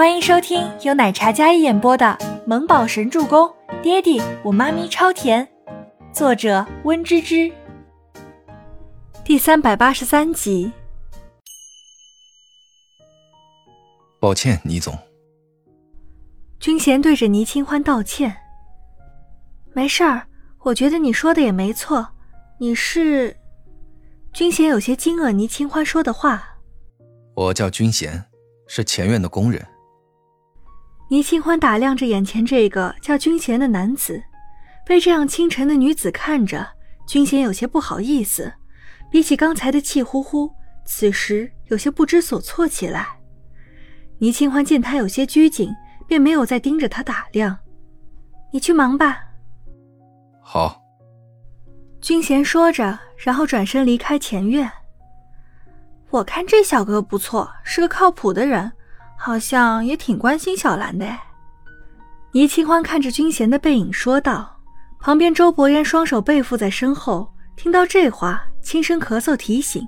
[0.00, 3.46] 欢迎收听由奶茶嘉一演播的《萌宝神助攻》，
[3.82, 5.46] 爹地我妈咪超甜，
[6.10, 7.52] 作者温芝芝。
[9.22, 10.72] 第三百八十三集。
[14.18, 14.98] 抱歉，倪总。
[16.58, 18.34] 君贤对着倪清欢道歉。
[19.74, 20.26] 没事儿，
[20.60, 22.08] 我觉得你说的也没错。
[22.56, 23.36] 你是？
[24.32, 26.56] 君贤有些惊愕倪清欢说的话。
[27.34, 28.24] 我叫君贤，
[28.66, 29.62] 是前院的工人。
[31.10, 34.22] 倪清欢打量着眼前这个叫君贤的男子，
[34.86, 36.64] 被这样清晨的女子看着，
[37.04, 38.52] 君贤有些不好意思。
[39.10, 40.48] 比起刚才的气呼呼，
[40.86, 43.08] 此时有些不知所措起来。
[44.18, 45.74] 倪清欢见他有些拘谨，
[46.06, 47.58] 便没有再盯着他打量。
[48.52, 49.18] 你去忙吧。
[50.40, 50.80] 好。
[52.00, 54.70] 君贤说着，然后转身离开前院。
[56.10, 58.70] 我看这小哥不错，是个靠谱的人。
[59.22, 61.06] 好像也挺关心小兰的。
[62.32, 64.56] 倪清欢看着君贤的背影说道。
[65.02, 69.86] 旁边周伯言双手背负在身后，听到这话，轻声咳嗽提醒。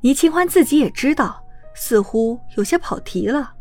[0.00, 1.42] 倪清欢自己也知道，
[1.74, 3.52] 似乎有些跑题了。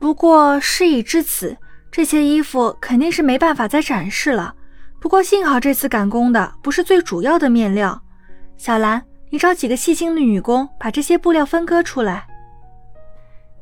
[0.00, 1.56] 不过事已至此，
[1.92, 4.52] 这些衣服肯定是没办法再展示了。
[5.00, 8.02] 不过幸好这次赶工的不是最主要的面料。
[8.56, 12.26] 小兰，你找几个细心的女工，把这些布料分割出来。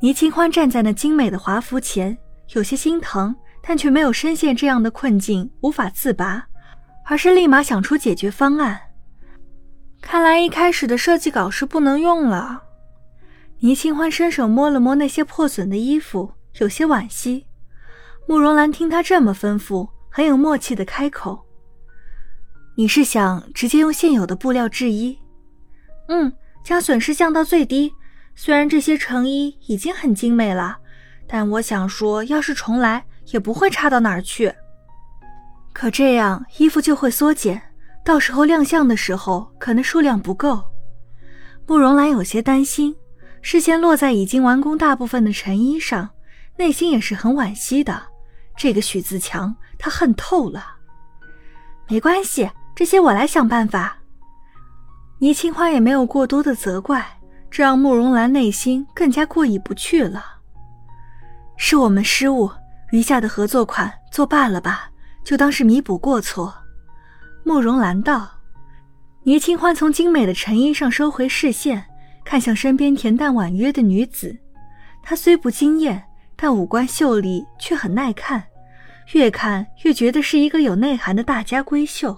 [0.02, 2.16] 倪清欢站在那精美的华服前，
[2.54, 6.46] 有些心疼，但却没有深陷这样的困境无法自拔，
[7.04, 8.80] 而是立马想出解决方案。
[10.00, 12.62] 看来一开始的设计稿是不能用了。
[13.58, 17.46] 倪清欢伸手摸了摸那些破损的衣服，有些惋惜。
[18.26, 21.44] 慕容兰听他这么吩咐，很有默契的开口
[22.74, 25.18] ：“你是想直接用现有的布料制衣？
[26.08, 26.32] 嗯，
[26.64, 27.92] 将损失降到最低。”
[28.34, 30.78] 虽然这些成衣已经很精美了，
[31.26, 34.52] 但我想说，要是重来也不会差到哪儿去。
[35.72, 37.60] 可这样衣服就会缩减，
[38.04, 40.62] 到时候亮相的时候可能数量不够。
[41.66, 42.96] 慕容兰有些担心，
[43.42, 46.10] 视线落在已经完工大部分的成衣上，
[46.56, 48.02] 内心也是很惋惜的。
[48.56, 50.64] 这个许自强，他恨透了。
[51.88, 53.98] 没关系，这些我来想办法。
[55.18, 57.19] 倪清欢也没有过多的责怪。
[57.50, 60.24] 这让慕容兰内心更加过意不去了。
[61.56, 62.50] 是我们失误，
[62.92, 64.90] 余下的合作款作罢了吧，
[65.24, 66.54] 就当是弥补过错。
[67.44, 68.28] 慕容兰道。
[69.24, 71.84] 倪清欢从精美的衬衣上收回视线，
[72.24, 74.34] 看向身边恬淡婉约的女子。
[75.02, 76.02] 她虽不惊艳，
[76.36, 78.42] 但五官秀丽却很耐看，
[79.12, 82.16] 越看越觉得是一个有内涵的大家闺秀。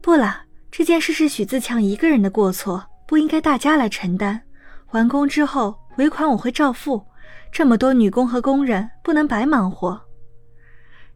[0.00, 2.82] 不了，这件事是许自强一个人的过错。
[3.12, 4.40] 不应该大家来承担。
[4.92, 7.04] 完工之后，尾款我会照付。
[7.52, 10.00] 这么多女工和工人，不能白忙活。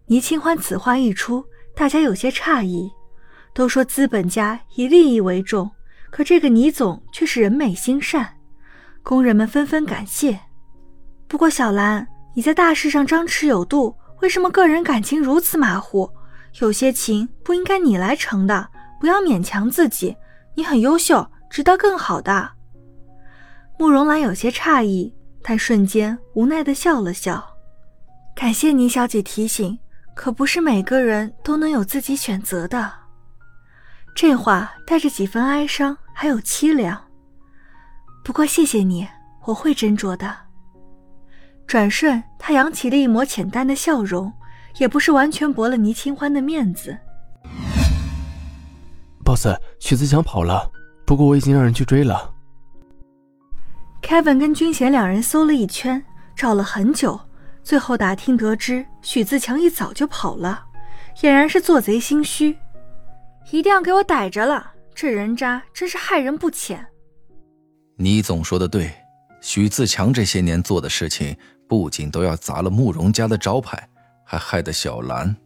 [0.04, 1.42] 倪清欢此话一出，
[1.74, 2.92] 大家有些诧异。
[3.54, 5.70] 都说资本家以利益为重，
[6.10, 8.28] 可这个倪总却是人美心善。
[9.02, 10.38] 工人们纷纷感谢。
[11.26, 16.10] 不过小兰，你在大事上张弛有度，为什么个人感情如此马虎？
[16.60, 18.68] 有些情不应该你来承的，
[19.00, 20.14] 不要勉强自己。
[20.54, 21.26] 你很优秀。
[21.50, 22.50] 直到更好的。
[23.78, 27.44] 慕容兰有些诧异，但瞬间无奈的笑了笑。
[28.34, 29.78] 感谢倪小姐提醒，
[30.14, 32.92] 可不是每个人都能有自己选择的。
[34.14, 37.02] 这话带着几分哀伤，还有凄凉。
[38.24, 39.06] 不过谢谢你，
[39.44, 40.34] 我会斟酌的。
[41.66, 44.32] 转瞬，他扬起了一抹浅淡的笑容，
[44.78, 46.96] 也不是完全驳了倪清欢的面子。
[49.24, 49.48] boss，
[49.80, 50.70] 许自强跑了。
[51.06, 52.34] 不过我已经让人去追了。
[54.02, 57.18] Kevin 跟军贤两人搜了一圈，找了很久，
[57.62, 60.66] 最后打听得知许自强一早就跑了，
[61.16, 62.58] 俨然是做贼心虚，
[63.50, 64.72] 一定要给我逮着了！
[64.94, 66.86] 这人渣真是害人不浅。
[67.96, 68.92] 倪总说的对，
[69.40, 71.36] 许自强这些年做的事情，
[71.68, 73.88] 不仅都要砸了慕容家的招牌，
[74.24, 75.36] 还害得小兰。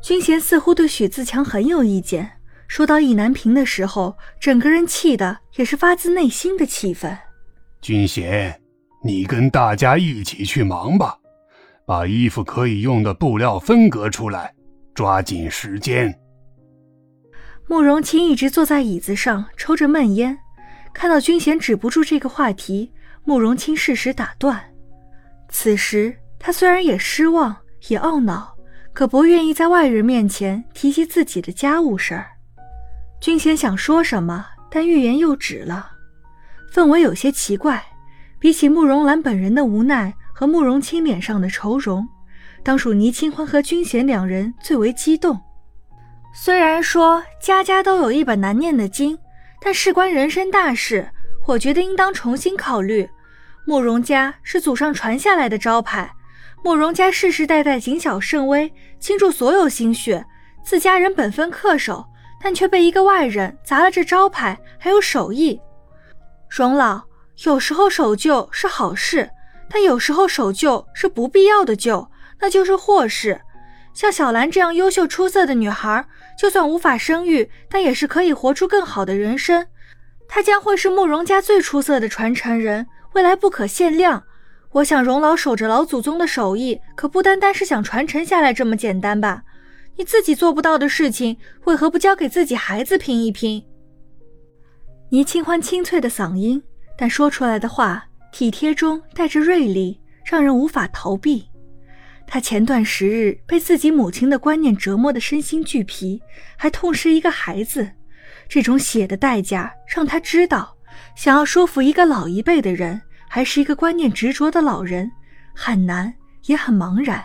[0.00, 2.32] 军贤似乎对许自强很有意见。
[2.74, 7.16] 说到意难平的时候，整个人气的也是发自内心的气愤。
[7.80, 8.60] 君贤，
[9.04, 11.16] 你跟大家一起去忙吧，
[11.86, 14.52] 把衣服可以用的布料分隔出来，
[14.92, 16.12] 抓紧时间。
[17.68, 20.36] 慕容清一直坐在椅子上抽着闷烟，
[20.92, 22.92] 看到君贤止不住这个话题，
[23.22, 24.60] 慕容清适时打断。
[25.48, 27.56] 此时他虽然也失望
[27.86, 28.52] 也懊恼，
[28.92, 32.32] 可不愿意在外人面前提及自己的家务事儿。
[33.24, 35.92] 君贤想说什么，但欲言又止了，
[36.70, 37.82] 氛围有些奇怪。
[38.38, 42.06] 比起慕容兰本人的无奈和慕容清脸上的愁容，
[42.62, 45.40] 当属倪清欢和君贤两人最为激动。
[46.34, 49.18] 虽然说家家都有一本难念的经，
[49.58, 51.08] 但事关人生大事，
[51.46, 53.08] 我觉得应当重新考虑。
[53.64, 56.12] 慕容家是祖上传下来的招牌，
[56.62, 60.26] 慕容家世世代代谨小慎微，倾注所有心血，
[60.62, 62.06] 自家人本分恪守，
[62.44, 65.58] 但却被一个外人砸了这招牌，还有手艺。
[66.50, 67.00] 荣老，
[67.44, 69.30] 有时候守旧是好事，
[69.70, 72.06] 但有时候守旧是不必要的旧，
[72.38, 73.40] 那就是祸事。
[73.94, 76.06] 像小兰这样优秀出色的女孩。
[76.36, 79.64] 就算无法生育，但也是可以活出更好的人生。
[80.26, 84.24] 她将会是慕容家最出色的传承人，未来不可限量。
[84.72, 89.42] 我想，荣老守着老祖宗的手艺，可不单单是想传承下来这么简单吧？
[89.96, 93.64] 你自己做不到的事情，为何不交给自己孩子拼一拼？
[95.10, 96.62] 倪清欢清脆的嗓音，
[96.98, 101.46] 但说出来的话体贴中带着锐利，让人无法逃避。
[102.26, 106.20] 他前段时日被自己母亲的观念折磨得身心俱疲，
[106.56, 107.88] 还痛失一个孩子，
[108.48, 110.76] 这种血的代价让他知道，
[111.14, 115.12] 想要说服一个老一辈的人，还是一个观念执着的老人，
[115.54, 116.12] 很难
[116.46, 117.22] 也很茫然。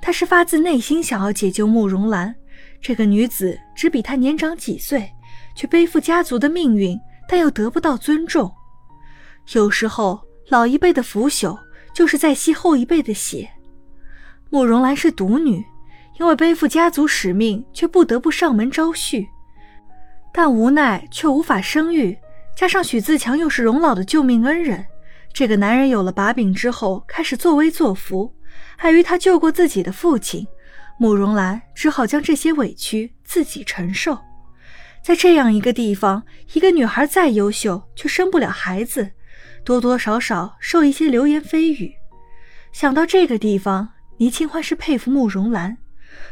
[0.00, 2.34] 他是发自内心想要解救慕容兰，
[2.80, 5.10] 这个女子只比他年长几岁，
[5.54, 6.98] 却背负家族的命运，
[7.28, 8.52] 但又得不到尊重。
[9.52, 11.58] 有时候，老一辈的腐朽，
[11.92, 13.48] 就是在吸后一辈的血。
[14.50, 15.64] 慕容兰是独女，
[16.20, 19.26] 因为背负家族使命，却不得不上门招婿，
[20.32, 22.16] 但无奈却无法生育。
[22.56, 24.86] 加上许自强又是荣老的救命恩人，
[25.32, 28.32] 这个男人有了把柄之后，开始作威作福。
[28.78, 30.46] 碍于他救过自己的父亲，
[30.98, 34.18] 慕容兰只好将这些委屈自己承受。
[35.02, 36.22] 在这样一个地方，
[36.54, 39.10] 一个女孩再优秀，却生不了孩子，
[39.64, 41.92] 多多少少受一些流言蜚语。
[42.72, 43.88] 想到这个地方。
[44.18, 45.76] 倪清欢是佩服慕容兰，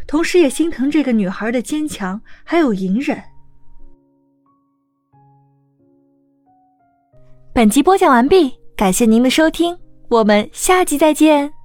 [0.06, 3.22] 同时也心疼这个女孩的坚强还有隐忍。
[7.52, 9.76] 本集播讲完毕，感谢您的收听，
[10.08, 11.63] 我们下集再见。